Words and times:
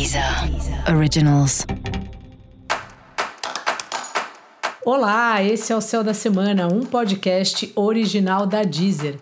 Deezer 0.00 0.24
Originals. 0.96 1.66
Olá, 4.82 5.44
esse 5.44 5.74
é 5.74 5.76
o 5.76 5.80
Céu 5.82 6.02
da 6.02 6.14
Semana, 6.14 6.68
um 6.68 6.86
podcast 6.86 7.70
original 7.76 8.46
da 8.46 8.62
Deezer. 8.62 9.16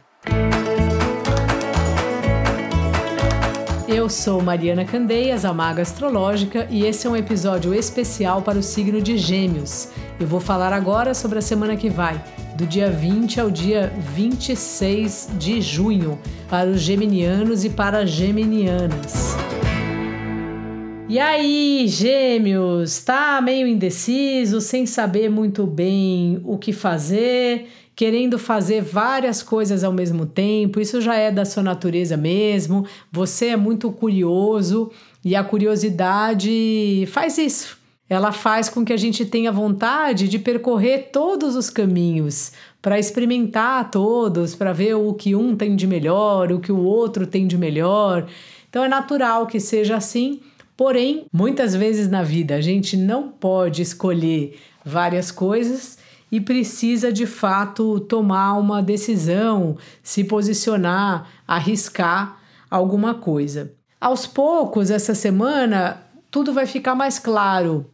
Eu 3.88 4.08
sou 4.08 4.40
Mariana 4.40 4.84
Candeias, 4.84 5.44
a 5.44 5.52
Maga 5.52 5.82
Astrológica, 5.82 6.68
e 6.70 6.86
esse 6.86 7.08
é 7.08 7.10
um 7.10 7.16
episódio 7.16 7.74
especial 7.74 8.40
para 8.42 8.60
o 8.60 8.62
signo 8.62 9.02
de 9.02 9.18
Gêmeos. 9.18 9.88
Eu 10.20 10.28
vou 10.28 10.38
falar 10.38 10.72
agora 10.72 11.12
sobre 11.12 11.40
a 11.40 11.42
semana 11.42 11.74
que 11.74 11.90
vai, 11.90 12.22
do 12.54 12.64
dia 12.64 12.88
20 12.88 13.40
ao 13.40 13.50
dia 13.50 13.92
26 14.14 15.30
de 15.40 15.60
junho, 15.60 16.20
para 16.48 16.70
os 16.70 16.80
geminianos 16.80 17.64
e 17.64 17.68
para 17.68 18.02
as 18.02 18.10
geminianas. 18.10 19.36
E 21.10 21.18
aí, 21.18 21.86
gêmeos, 21.88 23.00
tá 23.00 23.40
meio 23.40 23.66
indeciso, 23.66 24.60
sem 24.60 24.84
saber 24.84 25.30
muito 25.30 25.66
bem 25.66 26.38
o 26.44 26.58
que 26.58 26.70
fazer, 26.70 27.66
querendo 27.96 28.38
fazer 28.38 28.82
várias 28.82 29.42
coisas 29.42 29.82
ao 29.82 29.90
mesmo 29.90 30.26
tempo, 30.26 30.78
isso 30.78 31.00
já 31.00 31.14
é 31.14 31.30
da 31.30 31.46
sua 31.46 31.62
natureza 31.62 32.14
mesmo. 32.14 32.84
Você 33.10 33.46
é 33.46 33.56
muito 33.56 33.90
curioso 33.90 34.92
e 35.24 35.34
a 35.34 35.42
curiosidade 35.42 37.08
faz 37.10 37.38
isso. 37.38 37.78
Ela 38.06 38.30
faz 38.30 38.68
com 38.68 38.84
que 38.84 38.92
a 38.92 38.96
gente 38.98 39.24
tenha 39.24 39.50
vontade 39.50 40.28
de 40.28 40.38
percorrer 40.38 41.08
todos 41.10 41.56
os 41.56 41.70
caminhos, 41.70 42.52
para 42.82 42.98
experimentar 42.98 43.90
todos, 43.90 44.54
para 44.54 44.74
ver 44.74 44.92
o 44.94 45.14
que 45.14 45.34
um 45.34 45.56
tem 45.56 45.74
de 45.74 45.86
melhor, 45.86 46.52
o 46.52 46.60
que 46.60 46.70
o 46.70 46.84
outro 46.84 47.26
tem 47.26 47.46
de 47.46 47.56
melhor. 47.56 48.26
Então 48.68 48.84
é 48.84 48.88
natural 48.88 49.46
que 49.46 49.58
seja 49.58 49.96
assim 49.96 50.40
Porém, 50.78 51.26
muitas 51.32 51.74
vezes 51.74 52.08
na 52.08 52.22
vida 52.22 52.54
a 52.54 52.60
gente 52.60 52.96
não 52.96 53.30
pode 53.30 53.82
escolher 53.82 54.60
várias 54.84 55.32
coisas 55.32 55.98
e 56.30 56.40
precisa 56.40 57.12
de 57.12 57.26
fato 57.26 57.98
tomar 57.98 58.54
uma 58.54 58.80
decisão, 58.80 59.76
se 60.04 60.22
posicionar, 60.22 61.28
arriscar 61.48 62.38
alguma 62.70 63.12
coisa. 63.14 63.72
Aos 64.00 64.24
poucos, 64.24 64.88
essa 64.88 65.16
semana, 65.16 66.00
tudo 66.30 66.52
vai 66.52 66.64
ficar 66.64 66.94
mais 66.94 67.18
claro. 67.18 67.90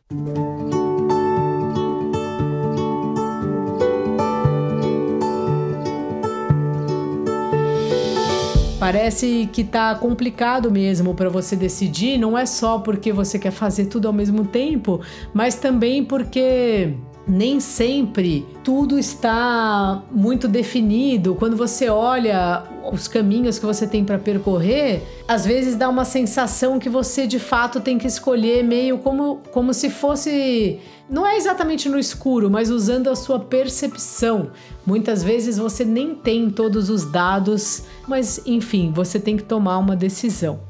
Parece 8.84 9.48
que 9.50 9.64
tá 9.64 9.94
complicado 9.94 10.70
mesmo 10.70 11.14
para 11.14 11.30
você 11.30 11.56
decidir, 11.56 12.18
não 12.18 12.36
é 12.36 12.44
só 12.44 12.78
porque 12.78 13.14
você 13.14 13.38
quer 13.38 13.50
fazer 13.50 13.86
tudo 13.86 14.06
ao 14.06 14.12
mesmo 14.12 14.44
tempo, 14.44 15.00
mas 15.32 15.54
também 15.54 16.04
porque 16.04 16.92
nem 17.26 17.58
sempre 17.58 18.46
tudo 18.62 18.98
está 18.98 20.02
muito 20.10 20.46
definido. 20.46 21.34
Quando 21.34 21.56
você 21.56 21.88
olha 21.88 22.64
os 22.92 23.08
caminhos 23.08 23.58
que 23.58 23.64
você 23.64 23.86
tem 23.86 24.04
para 24.04 24.18
percorrer, 24.18 25.02
às 25.26 25.44
vezes 25.44 25.74
dá 25.74 25.88
uma 25.88 26.04
sensação 26.04 26.78
que 26.78 26.88
você 26.88 27.26
de 27.26 27.38
fato 27.38 27.80
tem 27.80 27.98
que 27.98 28.06
escolher 28.06 28.62
meio 28.62 28.98
como, 28.98 29.40
como 29.50 29.72
se 29.72 29.88
fosse. 29.88 30.80
Não 31.08 31.26
é 31.26 31.36
exatamente 31.36 31.88
no 31.88 31.98
escuro, 31.98 32.50
mas 32.50 32.70
usando 32.70 33.08
a 33.08 33.16
sua 33.16 33.38
percepção. 33.38 34.50
Muitas 34.86 35.22
vezes 35.22 35.58
você 35.58 35.84
nem 35.84 36.14
tem 36.14 36.50
todos 36.50 36.90
os 36.90 37.04
dados, 37.04 37.84
mas 38.06 38.40
enfim, 38.46 38.92
você 38.94 39.18
tem 39.18 39.36
que 39.36 39.42
tomar 39.42 39.78
uma 39.78 39.96
decisão. 39.96 40.60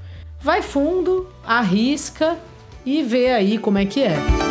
Vai 0.41 0.61
fundo, 0.61 1.27
arrisca 1.45 2.37
e 2.85 3.03
vê 3.03 3.31
aí 3.31 3.59
como 3.59 3.79
é 3.79 3.87
que 3.87 4.03
é. 4.03 4.44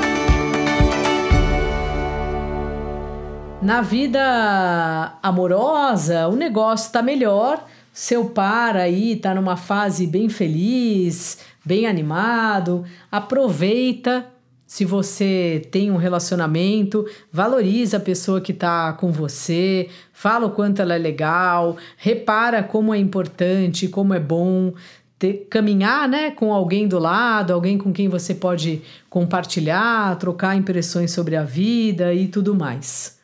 Na 3.64 3.81
vida 3.81 5.13
amorosa, 5.24 6.28
o 6.28 6.35
negócio 6.35 6.88
está 6.88 7.01
melhor. 7.01 7.66
Seu 7.94 8.25
par 8.25 8.75
aí 8.75 9.13
está 9.13 9.34
numa 9.34 9.56
fase 9.56 10.06
bem 10.06 10.28
feliz, 10.28 11.38
bem 11.63 11.88
animado. 11.88 12.84
Aproveita 13.09 14.25
se 14.68 14.84
você 14.84 15.66
tem 15.72 15.90
um 15.90 15.96
relacionamento, 15.96 17.06
valoriza 17.31 17.96
a 17.96 18.02
pessoa 18.02 18.41
que 18.41 18.52
está 18.52 18.91
com 18.91 19.13
você, 19.13 19.88
fala 20.12 20.47
o 20.47 20.52
quanto 20.52 20.81
ela 20.81 20.96
é 20.96 20.97
legal, 20.97 21.78
repara 21.96 22.62
como 22.63 22.94
é 22.94 22.97
importante, 22.97 23.88
como 23.88 24.13
é 24.13 24.19
bom 24.19 24.73
ter, 25.18 25.47
caminhar 25.50 26.09
né, 26.09 26.31
com 26.31 26.53
alguém 26.53 26.85
do 26.85 27.00
lado, 27.00 27.53
alguém 27.53 27.78
com 27.78 27.94
quem 27.94 28.09
você 28.09 28.35
pode 28.35 28.81
compartilhar, 29.09 30.18
trocar 30.18 30.53
impressões 30.53 31.12
sobre 31.12 31.38
a 31.38 31.44
vida 31.44 32.13
e 32.13 32.28
tudo 32.28 32.53
mais. 32.53 33.22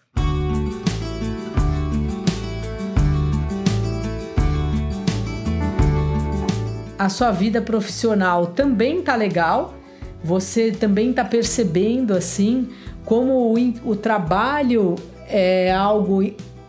A 6.99 7.07
sua 7.07 7.31
vida 7.31 7.61
profissional 7.61 8.47
também 8.47 9.01
tá 9.01 9.15
legal, 9.15 9.73
você 10.21 10.69
também 10.69 11.13
tá 11.13 11.23
percebendo 11.23 12.13
assim 12.13 12.67
como 13.05 13.55
o, 13.55 13.91
o 13.91 13.95
trabalho 13.95 14.95
é 15.25 15.71
algo 15.73 16.21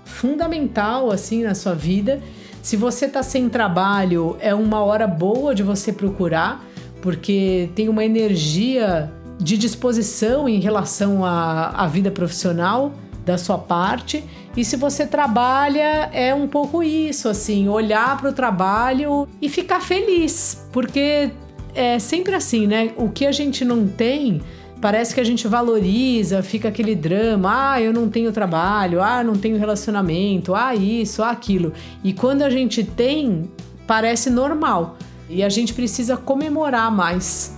fundamental 0.04 1.10
assim 1.10 1.42
na 1.42 1.54
sua 1.56 1.74
vida. 1.74 2.20
Se 2.62 2.76
você 2.76 3.08
tá 3.08 3.24
sem 3.24 3.48
trabalho, 3.48 4.36
é 4.38 4.54
uma 4.54 4.84
hora 4.84 5.08
boa 5.08 5.52
de 5.52 5.64
você 5.64 5.92
procurar, 5.92 6.64
porque 7.02 7.68
tem 7.74 7.88
uma 7.88 8.04
energia 8.04 9.10
de 9.36 9.58
disposição 9.58 10.48
em 10.48 10.60
relação 10.60 11.24
à, 11.24 11.70
à 11.70 11.88
vida 11.88 12.10
profissional 12.10 12.92
da 13.30 13.38
sua 13.38 13.56
parte. 13.56 14.24
E 14.56 14.64
se 14.64 14.76
você 14.76 15.06
trabalha, 15.06 16.10
é 16.12 16.34
um 16.34 16.48
pouco 16.48 16.82
isso, 16.82 17.28
assim, 17.28 17.68
olhar 17.68 18.18
para 18.18 18.30
o 18.30 18.32
trabalho 18.32 19.28
e 19.40 19.48
ficar 19.48 19.80
feliz, 19.80 20.66
porque 20.72 21.30
é 21.72 21.98
sempre 22.00 22.34
assim, 22.34 22.66
né? 22.66 22.90
O 22.96 23.08
que 23.08 23.24
a 23.24 23.30
gente 23.30 23.64
não 23.64 23.86
tem, 23.86 24.42
parece 24.80 25.14
que 25.14 25.20
a 25.20 25.24
gente 25.24 25.46
valoriza, 25.46 26.42
fica 26.42 26.68
aquele 26.68 26.96
drama, 26.96 27.74
ah, 27.74 27.80
eu 27.80 27.92
não 27.92 28.08
tenho 28.08 28.32
trabalho, 28.32 29.00
ah, 29.00 29.22
não 29.22 29.34
tenho 29.34 29.56
relacionamento, 29.56 30.52
ah, 30.52 30.74
isso, 30.74 31.22
ah, 31.22 31.30
aquilo. 31.30 31.72
E 32.02 32.12
quando 32.12 32.42
a 32.42 32.50
gente 32.50 32.82
tem, 32.82 33.48
parece 33.86 34.28
normal. 34.28 34.96
E 35.28 35.44
a 35.44 35.48
gente 35.48 35.72
precisa 35.72 36.16
comemorar 36.16 36.90
mais 36.90 37.56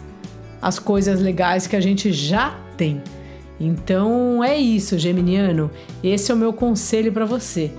as 0.60 0.78
coisas 0.78 1.22
legais 1.22 1.66
que 1.66 1.74
a 1.74 1.80
gente 1.80 2.12
já 2.12 2.54
tem. 2.76 3.00
Então 3.62 4.42
é 4.42 4.58
isso, 4.58 4.98
Geminiano. 4.98 5.70
Esse 6.02 6.32
é 6.32 6.34
o 6.34 6.38
meu 6.38 6.52
conselho 6.52 7.12
para 7.12 7.24
você. 7.24 7.70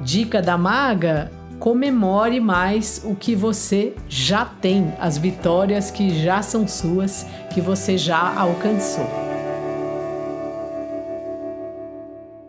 Dica 0.00 0.40
da 0.40 0.56
maga: 0.56 1.32
comemore 1.58 2.38
mais 2.38 3.02
o 3.04 3.16
que 3.16 3.34
você 3.34 3.94
já 4.08 4.44
tem, 4.44 4.92
as 5.00 5.18
vitórias 5.18 5.90
que 5.90 6.22
já 6.22 6.40
são 6.40 6.68
suas, 6.68 7.26
que 7.52 7.60
você 7.60 7.98
já 7.98 8.38
alcançou. 8.38 9.08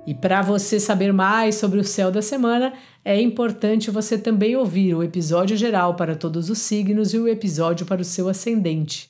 E 0.06 0.14
para 0.14 0.44
você 0.44 0.80
saber 0.80 1.12
mais 1.12 1.56
sobre 1.56 1.80
o 1.80 1.84
céu 1.84 2.12
da 2.12 2.22
semana, 2.22 2.74
é 3.04 3.20
importante 3.20 3.90
você 3.90 4.16
também 4.16 4.56
ouvir 4.56 4.94
o 4.94 5.02
episódio 5.02 5.58
geral 5.58 5.96
para 5.96 6.16
todos 6.16 6.52
os 6.52 6.60
signos 6.60 7.16
e 7.16 7.18
o 7.18 7.28
episódio 7.28 7.88
para 7.88 8.02
o 8.02 8.06
seu 8.06 8.30
ascendente. 8.30 9.10